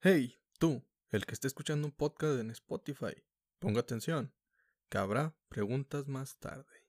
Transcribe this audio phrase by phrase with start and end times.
[0.00, 3.20] Hey, tú, el que esté escuchando un podcast en Spotify,
[3.58, 4.32] ponga atención,
[4.88, 6.84] que habrá preguntas más tarde.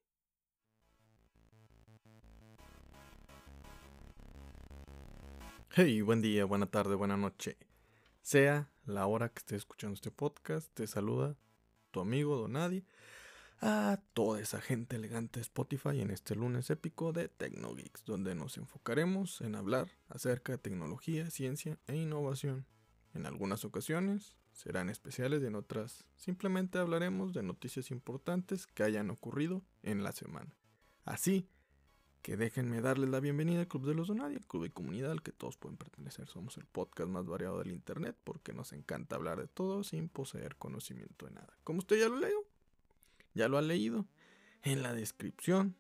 [5.71, 7.57] Hey, buen día, buena tarde, buena noche.
[8.21, 11.36] Sea la hora que esté escuchando este podcast, te saluda
[11.89, 12.86] tu amigo Donadi
[13.60, 18.57] a toda esa gente elegante de Spotify en este lunes épico de Tecnogeeks, donde nos
[18.57, 22.68] enfocaremos en hablar acerca de tecnología, ciencia e innovación.
[23.13, 29.09] En algunas ocasiones serán especiales y en otras simplemente hablaremos de noticias importantes que hayan
[29.09, 30.55] ocurrido en la semana.
[31.05, 31.47] Así
[32.22, 35.23] que déjenme darles la bienvenida al Club de los Donadi, el club de comunidad al
[35.23, 36.27] que todos pueden pertenecer.
[36.27, 40.55] Somos el podcast más variado del internet porque nos encanta hablar de todo sin poseer
[40.57, 41.57] conocimiento de nada.
[41.63, 42.45] Como usted ya lo leo,
[43.33, 44.05] ya lo ha leído.
[44.61, 45.75] En la descripción,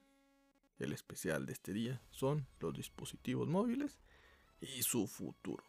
[0.79, 3.99] el especial de este día son los dispositivos móviles
[4.61, 5.63] y su futuro.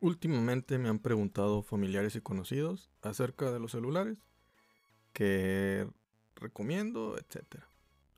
[0.00, 4.18] Últimamente me han preguntado familiares y conocidos acerca de los celulares,
[5.12, 5.86] que
[6.36, 7.62] recomiendo, etc.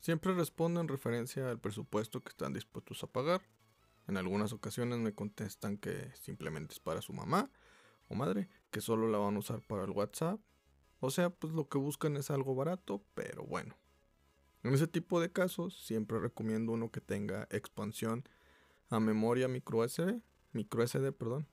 [0.00, 3.42] Siempre respondo en referencia al presupuesto que están dispuestos a pagar.
[4.08, 7.50] En algunas ocasiones me contestan que simplemente es para su mamá
[8.08, 10.40] o madre, que solo la van a usar para el WhatsApp
[11.04, 13.76] o sea, pues lo que buscan es algo barato, pero bueno.
[14.62, 18.22] En ese tipo de casos siempre recomiendo uno que tenga expansión
[18.88, 20.22] a memoria micro SD,
[20.52, 21.48] micro SD, perdón,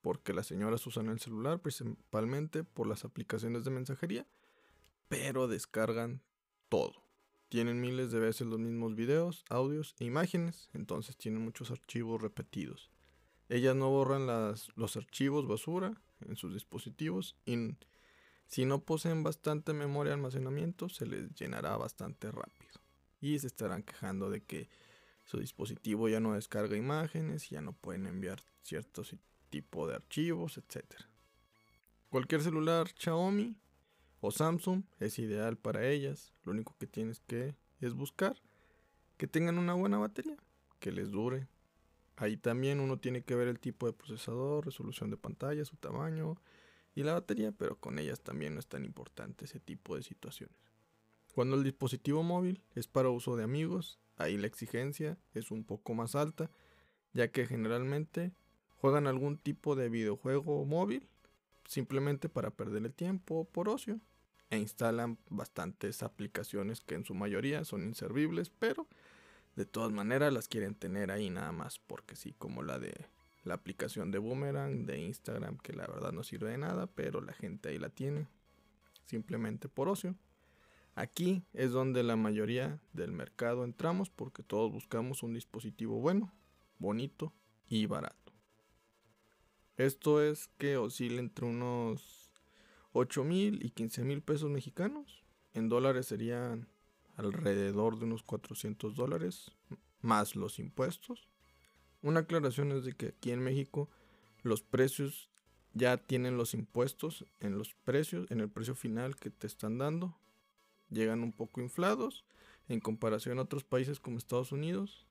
[0.00, 4.26] porque las señoras usan el celular principalmente por las aplicaciones de mensajería,
[5.08, 6.22] pero descargan
[6.68, 7.02] todo.
[7.48, 12.90] Tienen miles de veces los mismos videos, audios e imágenes, entonces tienen muchos archivos repetidos.
[13.48, 14.26] Ellas no borran
[14.76, 17.76] los archivos basura en sus dispositivos y
[18.46, 22.72] si no poseen bastante memoria de almacenamiento, se les llenará bastante rápido.
[23.20, 24.68] Y se estarán quejando de que
[25.24, 29.12] su dispositivo ya no descarga imágenes, ya no pueden enviar ciertos
[29.50, 30.84] tipo de archivos, etc.
[32.08, 33.56] Cualquier celular Xiaomi
[34.20, 36.32] o Samsung es ideal para ellas.
[36.44, 38.36] Lo único que tienes que es buscar
[39.20, 40.38] que tengan una buena batería,
[40.78, 41.46] que les dure.
[42.16, 46.40] Ahí también uno tiene que ver el tipo de procesador, resolución de pantalla, su tamaño,
[46.94, 50.56] y la batería, pero con ellas también no es tan importante ese tipo de situaciones.
[51.34, 55.92] Cuando el dispositivo móvil es para uso de amigos, ahí la exigencia es un poco
[55.92, 56.50] más alta,
[57.12, 58.32] ya que generalmente
[58.80, 61.06] juegan algún tipo de videojuego móvil
[61.66, 64.00] simplemente para perder el tiempo por ocio
[64.48, 68.88] e instalan bastantes aplicaciones que en su mayoría son inservibles, pero
[69.54, 72.92] de todas maneras las quieren tener ahí nada más porque sí, como la de
[73.44, 77.32] la aplicación de Boomerang de Instagram que la verdad no sirve de nada, pero la
[77.32, 78.26] gente ahí la tiene
[79.04, 80.14] simplemente por ocio.
[80.94, 86.32] Aquí es donde la mayoría del mercado entramos porque todos buscamos un dispositivo bueno,
[86.78, 87.32] bonito
[87.68, 88.29] y barato.
[89.80, 92.30] Esto es que oscila entre unos
[92.92, 95.24] 8 mil y 15 mil pesos mexicanos.
[95.54, 96.68] En dólares serían
[97.16, 99.52] alrededor de unos 400 dólares
[100.02, 101.28] más los impuestos.
[102.02, 103.88] Una aclaración es de que aquí en México
[104.42, 105.30] los precios
[105.72, 110.14] ya tienen los impuestos en los precios, en el precio final que te están dando.
[110.90, 112.26] Llegan un poco inflados
[112.68, 115.06] en comparación a otros países como Estados Unidos,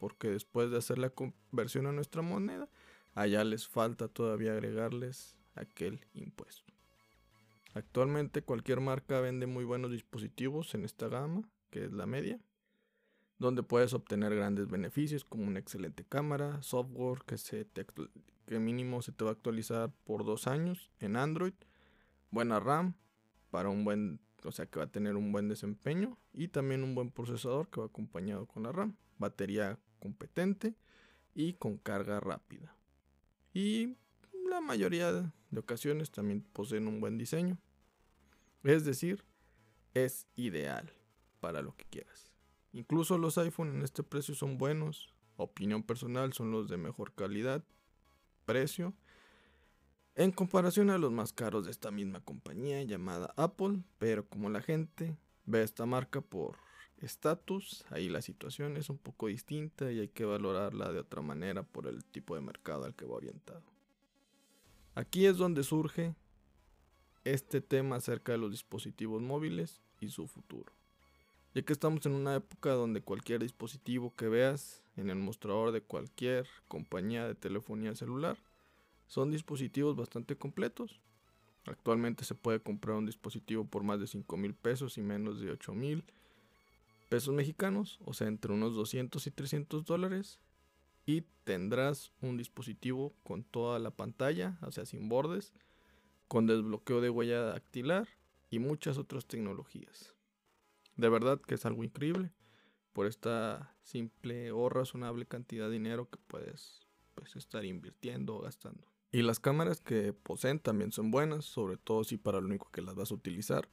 [0.00, 2.68] porque después de hacer la conversión a nuestra moneda,
[3.20, 6.72] allá les falta todavía agregarles aquel impuesto.
[7.74, 12.40] Actualmente cualquier marca vende muy buenos dispositivos en esta gama, que es la media
[13.38, 17.66] donde puedes obtener grandes beneficios como una excelente cámara, software que, se
[18.46, 21.54] que mínimo se te va a actualizar por dos años en Android,
[22.30, 22.94] buena RAM
[23.50, 26.94] para un buen, o sea que va a tener un buen desempeño y también un
[26.94, 30.74] buen procesador que va acompañado con la RAM, batería competente
[31.34, 32.77] y con carga rápida.
[33.52, 33.96] Y
[34.48, 37.58] la mayoría de ocasiones también poseen un buen diseño.
[38.64, 39.24] Es decir,
[39.94, 40.92] es ideal
[41.40, 42.32] para lo que quieras.
[42.72, 45.14] Incluso los iPhone en este precio son buenos.
[45.36, 47.64] Opinión personal son los de mejor calidad,
[48.44, 48.94] precio.
[50.14, 53.82] En comparación a los más caros de esta misma compañía llamada Apple.
[53.98, 56.67] Pero como la gente ve esta marca por
[57.00, 61.62] estatus, ahí la situación es un poco distinta y hay que valorarla de otra manera
[61.62, 63.62] por el tipo de mercado al que va orientado.
[64.94, 66.14] Aquí es donde surge
[67.24, 70.78] este tema acerca de los dispositivos móviles y su futuro
[71.54, 75.80] ya que estamos en una época donde cualquier dispositivo que veas en el mostrador de
[75.80, 78.38] cualquier compañía de telefonía celular
[79.06, 81.00] son dispositivos bastante completos.
[81.64, 85.50] Actualmente se puede comprar un dispositivo por más de 5 mil pesos y menos de
[85.50, 86.04] 8 mil
[87.08, 90.40] pesos mexicanos, o sea, entre unos 200 y 300 dólares.
[91.06, 95.54] y tendrás un dispositivo con toda la pantalla, o sea, sin bordes,
[96.28, 98.06] con desbloqueo de huella dactilar
[98.50, 100.14] y muchas otras tecnologías.
[100.96, 102.30] De verdad que es algo increíble.
[102.92, 108.86] Por esta simple o razonable cantidad de dinero que puedes pues, estar invirtiendo o gastando.
[109.10, 112.82] Y las cámaras que poseen también son buenas, sobre todo si para lo único que
[112.82, 113.68] las vas a utilizar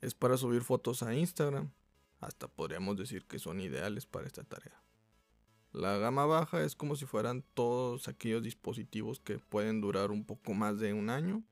[0.00, 1.72] es para subir fotos a Instagram.
[2.20, 4.82] Hasta podríamos decir que son ideales para esta tarea.
[5.72, 10.54] La gama baja es como si fueran todos aquellos dispositivos que pueden durar un poco
[10.54, 11.42] más de un año.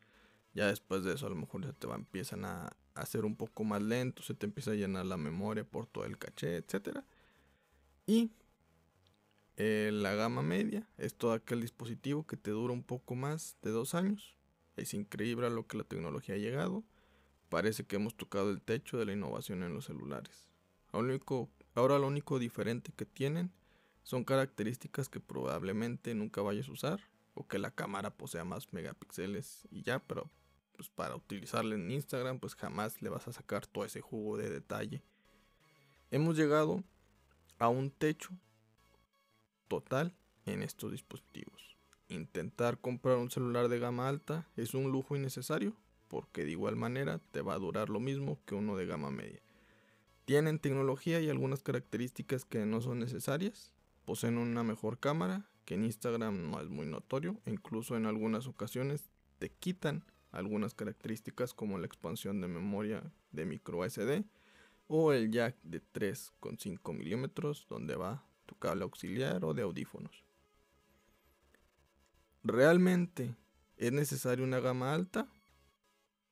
[0.55, 3.83] Ya después de eso a lo mejor ya te empiezan a hacer un poco más
[3.83, 7.01] lento, se te empieza a llenar la memoria por todo el caché, etc.
[8.07, 8.31] Y
[9.57, 13.71] eh, la gama media es todo aquel dispositivo que te dura un poco más de
[13.71, 14.37] dos años.
[14.77, 16.83] Es increíble a lo que la tecnología ha llegado.
[17.49, 20.54] Parece que hemos tocado el techo de la innovación en los celulares.
[21.75, 23.51] Ahora lo único diferente que tienen
[24.03, 27.01] son características que probablemente nunca vayas a usar
[27.35, 30.31] o que la cámara posea más megapíxeles y ya, pero
[30.77, 34.51] pues para utilizarla en Instagram pues jamás le vas a sacar todo ese jugo de
[34.51, 35.03] detalle.
[36.11, 36.83] Hemos llegado
[37.59, 38.31] a un techo
[39.69, 40.15] total
[40.47, 41.77] en estos dispositivos.
[42.09, 45.75] Intentar comprar un celular de gama alta es un lujo innecesario
[46.09, 49.44] porque de igual manera te va a durar lo mismo que uno de gama media.
[50.25, 53.73] Tienen tecnología y algunas características que no son necesarias.
[54.05, 57.41] Poseen una mejor cámara, que en Instagram no es muy notorio.
[57.47, 63.89] Incluso en algunas ocasiones te quitan algunas características como la expansión de memoria de micro
[63.89, 64.25] SD
[64.89, 70.25] o el jack de 3,5 milímetros donde va tu cable auxiliar o de audífonos.
[72.43, 73.35] ¿Realmente
[73.77, 75.27] es necesaria una gama alta?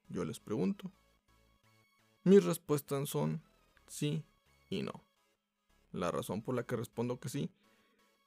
[0.08, 0.90] Yo les pregunto.
[2.24, 3.40] Mis respuestas son
[3.92, 4.24] sí
[4.70, 5.04] y no.
[5.92, 7.50] La razón por la que respondo que sí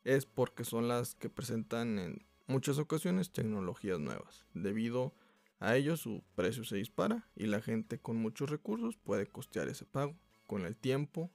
[0.03, 4.45] es porque son las que presentan en muchas ocasiones tecnologías nuevas.
[4.53, 5.15] Debido
[5.59, 9.85] a ello su precio se dispara y la gente con muchos recursos puede costear ese
[9.85, 10.15] pago.
[10.45, 11.31] Con el tiempo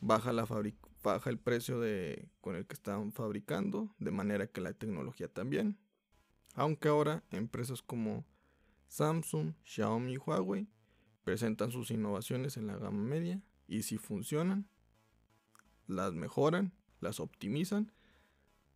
[0.00, 0.46] baja la,
[1.02, 5.78] baja el precio de, con el que están fabricando, de manera que la tecnología también.
[6.54, 8.24] Aunque ahora empresas como
[8.88, 10.66] Samsung, Xiaomi y Huawei
[11.30, 14.66] presentan sus innovaciones en la gama media y si funcionan,
[15.86, 17.92] las mejoran, las optimizan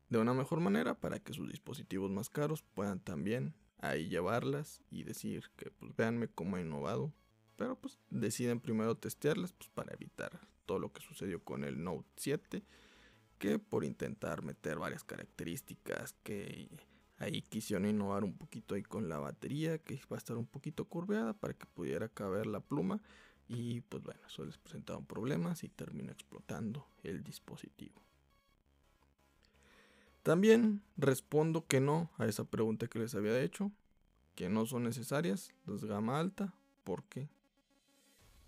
[0.08, 5.02] de una mejor manera para que sus dispositivos más caros puedan también ahí llevarlas y
[5.02, 7.12] decir que pues véanme cómo he innovado.
[7.56, 12.08] Pero pues deciden primero testearlas pues, para evitar todo lo que sucedió con el Note
[12.18, 12.62] 7,
[13.40, 16.68] que por intentar meter varias características que
[17.18, 20.84] ahí quisieron innovar un poquito ahí con la batería, que va a estar un poquito
[20.86, 23.00] curveada para que pudiera caber la pluma.
[23.48, 28.00] Y pues bueno, eso les presentaron problemas y terminó explotando el dispositivo.
[30.22, 33.70] También respondo que no a esa pregunta que les había hecho,
[34.34, 37.28] que no son necesarias las gama alta, porque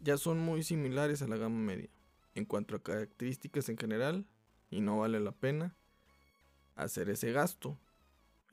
[0.00, 1.90] ya son muy similares a la gama media
[2.34, 4.26] en cuanto a características en general
[4.70, 5.74] y no vale la pena
[6.76, 7.78] hacer ese gasto.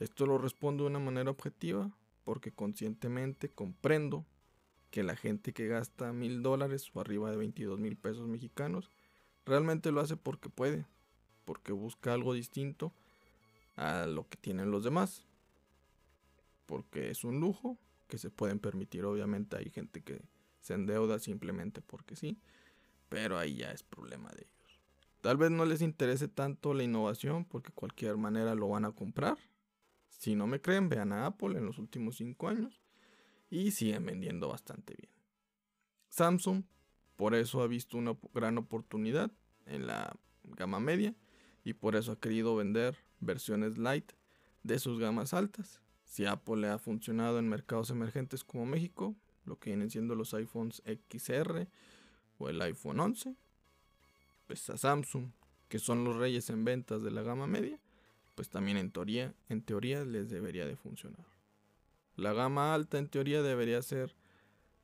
[0.03, 1.91] Esto lo respondo de una manera objetiva
[2.23, 4.25] porque conscientemente comprendo
[4.91, 8.89] que la gente que gasta mil dólares o arriba de 22 mil pesos mexicanos
[9.45, 10.85] realmente lo hace porque puede,
[11.45, 12.93] porque busca algo distinto
[13.75, 15.25] a lo que tienen los demás,
[16.65, 19.05] porque es un lujo que se pueden permitir.
[19.05, 20.21] Obviamente hay gente que
[20.61, 22.37] se endeuda simplemente porque sí
[23.13, 24.79] pero ahí ya es problema de ellos.
[25.21, 29.37] Tal vez no les interese tanto la innovación porque cualquier manera lo van a comprar.
[30.23, 32.79] Si no me creen, vean a Apple en los últimos 5 años
[33.49, 35.11] y siguen vendiendo bastante bien.
[36.07, 36.63] Samsung
[37.17, 39.33] por eso ha visto una gran oportunidad
[39.65, 41.13] en la gama media
[41.65, 44.13] y por eso ha querido vender versiones light
[44.63, 45.81] de sus gamas altas.
[46.05, 50.33] Si Apple le ha funcionado en mercados emergentes como México, lo que vienen siendo los
[50.33, 51.67] iPhones XR
[52.37, 53.35] o el iPhone 11,
[54.47, 55.31] pues a Samsung,
[55.67, 57.77] que son los reyes en ventas de la gama media,
[58.35, 61.25] pues también en teoría, en teoría les debería de funcionar.
[62.15, 64.15] La gama alta en teoría debería ser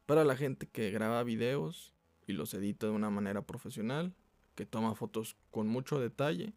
[0.05, 1.93] para la gente que graba videos
[2.25, 4.13] y los edita de una manera profesional,
[4.55, 6.53] que toma fotos con mucho detalle,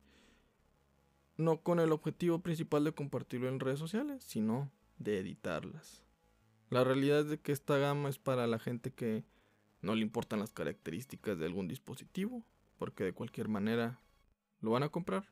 [1.36, 6.02] no con el objetivo principal de compartirlo en redes sociales, sino de editarlas.
[6.70, 9.24] La realidad es de que esta gama es para la gente que
[9.82, 12.44] no le importan las características de algún dispositivo,
[12.78, 14.00] porque de cualquier manera
[14.60, 15.28] lo van a comprar,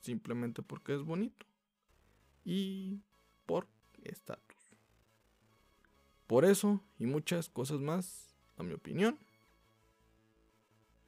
[0.00, 1.46] simplemente porque es bonito
[2.44, 3.00] y
[3.46, 3.66] por
[4.02, 4.56] estatus.
[6.26, 9.18] Por eso y muchas cosas más, a mi opinión,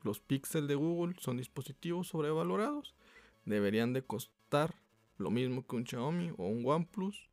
[0.03, 2.95] los Pixel de Google son dispositivos sobrevalorados.
[3.45, 4.75] deberían de costar
[5.19, 7.29] lo mismo que un Xiaomi o un OnePlus,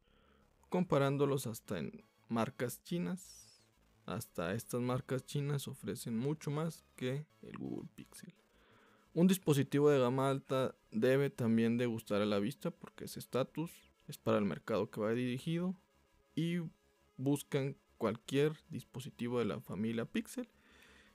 [0.70, 3.68] comparándolos hasta en marcas chinas.
[4.06, 8.34] Hasta estas marcas chinas ofrecen mucho más que el Google Pixel.
[9.14, 13.72] Un dispositivo de gama alta debe también de gustar a la vista porque es estatus,
[14.08, 15.76] es para el mercado que va dirigido
[16.36, 16.60] y
[17.18, 20.48] buscan cualquier dispositivo de la familia Pixel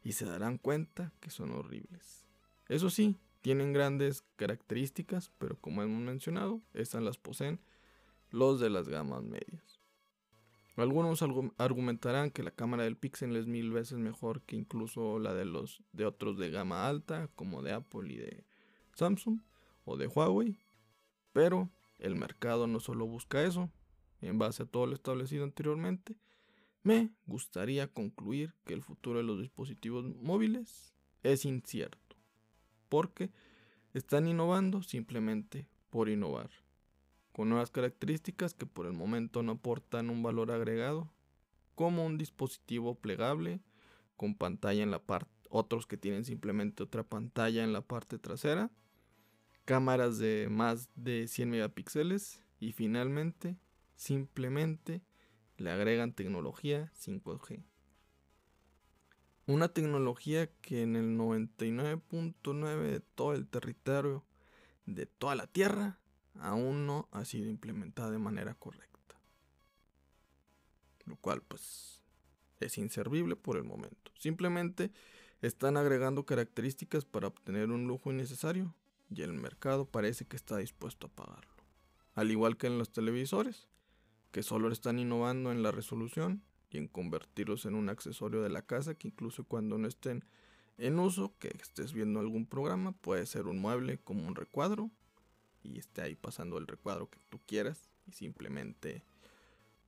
[0.03, 2.27] y se darán cuenta que son horribles.
[2.69, 7.61] Eso sí, tienen grandes características, pero como hemos mencionado, esas las poseen
[8.31, 9.74] los de las gamas medias.
[10.77, 11.23] Algunos
[11.59, 15.83] argumentarán que la cámara del Pixel es mil veces mejor que incluso la de los
[15.93, 18.45] de otros de gama alta, como de Apple y de
[18.95, 19.41] Samsung
[19.85, 20.59] o de Huawei,
[21.33, 23.71] pero el mercado no solo busca eso.
[24.21, 26.17] En base a todo lo establecido anteriormente,
[26.83, 32.17] me gustaría concluir que el futuro de los dispositivos móviles es incierto,
[32.89, 33.31] porque
[33.93, 36.51] están innovando simplemente por innovar,
[37.35, 41.11] con nuevas características que por el momento no aportan un valor agregado,
[41.75, 43.61] como un dispositivo plegable
[44.17, 48.71] con pantalla en la parte, otros que tienen simplemente otra pantalla en la parte trasera,
[49.65, 53.57] cámaras de más de 100 megapíxeles y finalmente,
[53.97, 55.03] simplemente
[55.57, 57.65] le agregan tecnología 5G.
[59.49, 64.25] Una tecnología que en el 99.9 de todo el territorio
[64.87, 65.99] de toda la Tierra
[66.41, 69.17] aún no ha sido implementada de manera correcta.
[71.07, 72.03] Lo cual pues
[72.61, 74.11] es inservible por el momento.
[74.19, 74.91] Simplemente
[75.43, 78.75] están agregando características para obtener un lujo innecesario
[79.11, 81.53] y el mercado parece que está dispuesto a pagarlo.
[82.15, 83.69] Al igual que en los televisores
[84.31, 88.63] que solo están innovando en la resolución y en convertirlos en un accesorio de la
[88.63, 90.25] casa que incluso cuando no estén
[90.77, 94.91] en uso, que estés viendo algún programa, puede ser un mueble como un recuadro
[95.65, 99.03] y esté ahí pasando el recuadro que tú quieras y simplemente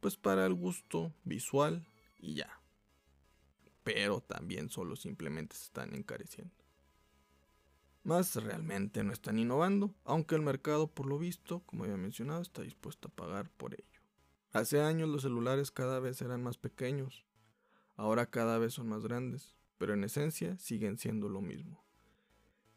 [0.00, 1.87] pues para el gusto visual
[2.18, 2.61] y ya.
[3.85, 6.54] Pero también solo simplemente se están encareciendo.
[8.02, 12.62] Más realmente no están innovando, aunque el mercado por lo visto, como había mencionado, está
[12.62, 14.00] dispuesto a pagar por ello.
[14.52, 17.26] Hace años los celulares cada vez eran más pequeños,
[17.97, 21.86] ahora cada vez son más grandes, pero en esencia siguen siendo lo mismo.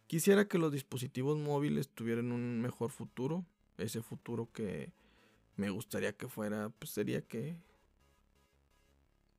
[0.10, 3.46] Quisiera que los dispositivos móviles tuvieran un mejor futuro,
[3.78, 4.92] ese futuro que
[5.56, 7.56] me gustaría que fuera, pues sería que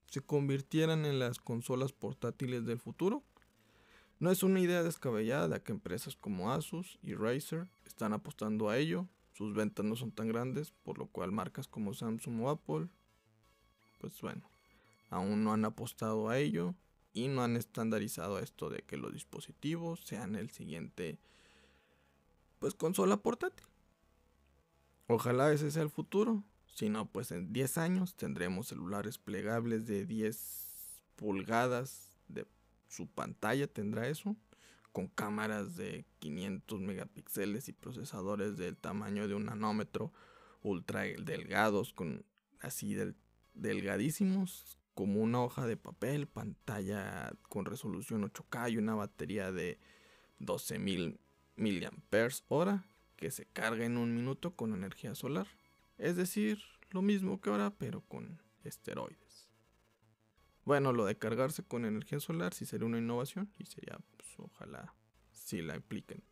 [0.07, 3.25] se convirtieran en las consolas portátiles del futuro.
[4.21, 9.09] No es una idea descabellada que empresas como Asus y Razer están apostando a ello,
[9.33, 12.87] sus ventas no son tan grandes, por lo cual marcas como Samsung o Apple,
[13.99, 14.49] pues bueno,
[15.09, 16.77] aún no han apostado a ello
[17.13, 21.19] y no han estandarizado esto de que los dispositivos sean el siguiente,
[22.59, 23.67] pues consola portátil.
[25.07, 26.45] Ojalá ese sea el futuro.
[26.75, 30.67] Si no, pues en 10 años tendremos celulares plegables de 10
[31.17, 32.47] pulgadas de
[32.89, 34.37] su pantalla, tendrá eso
[34.93, 40.13] con cámaras de 500 megapíxeles y procesadores del tamaño de un nanómetro,
[40.63, 42.25] ultra delgados, con
[42.61, 43.15] así del,
[43.55, 49.79] delgadísimos, como una hoja de papel, pantalla con resolución 8K y una batería de
[50.41, 51.19] 12.000
[51.57, 52.85] mAh
[53.17, 55.47] que se carga en un minuto con energía solar.
[55.97, 56.59] Es decir,
[56.91, 59.49] lo mismo que ahora, pero con esteroides.
[60.67, 63.99] Bueno, lo de cargarse con energía solar sí sería una innovación y sería
[64.37, 64.95] ojalá
[65.31, 66.23] si la impliquen.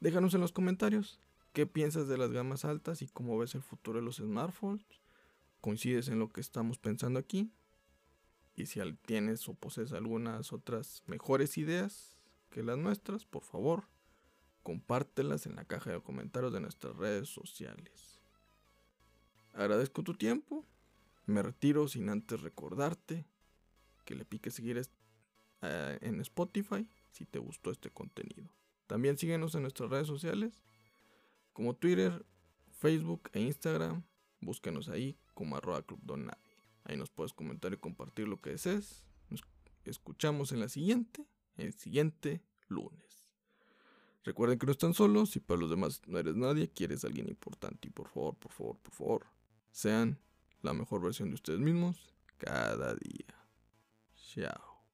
[0.00, 1.20] Déjanos en los comentarios
[1.52, 4.84] qué piensas de las gamas altas y cómo ves el futuro de los smartphones.
[5.60, 7.52] ¿Coincides en lo que estamos pensando aquí?
[8.56, 12.16] Y si tienes o posees algunas otras mejores ideas
[12.50, 13.84] que las nuestras, por favor,
[14.62, 18.18] compártelas en la caja de comentarios de nuestras redes sociales.
[19.52, 20.64] Agradezco tu tiempo.
[21.26, 23.26] Me retiro sin antes recordarte
[24.04, 24.80] que le pique seguir
[25.62, 28.48] eh, en Spotify si te gustó este contenido.
[28.86, 30.62] También síguenos en nuestras redes sociales
[31.52, 32.24] como Twitter,
[32.70, 34.02] Facebook e Instagram.
[34.40, 36.00] Búsquenos ahí como arroba club
[36.88, 39.04] Ahí nos puedes comentar y compartir lo que desees.
[39.28, 39.42] Nos
[39.84, 41.26] escuchamos en la siguiente,
[41.56, 43.28] el siguiente lunes.
[44.22, 47.28] Recuerden que no están solos y para los demás no eres nadie, quieres a alguien
[47.28, 49.26] importante y por favor, por favor, por favor,
[49.72, 50.20] sean
[50.62, 53.34] la mejor versión de ustedes mismos cada día.
[54.14, 54.84] Chao.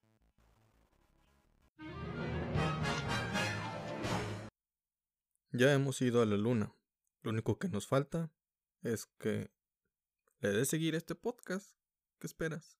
[5.50, 6.74] Ya hemos ido a la luna.
[7.22, 8.30] Lo único que nos falta
[8.82, 9.50] es que
[10.40, 11.81] le des seguir este podcast.
[12.22, 12.78] ¿Qué esperas?